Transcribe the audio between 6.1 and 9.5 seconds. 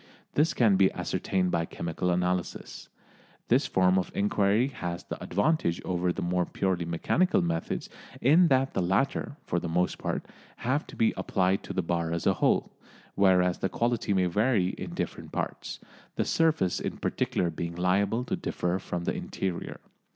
the more purely mechanical methods in that the latter,